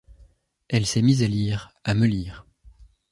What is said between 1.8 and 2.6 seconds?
à me lire.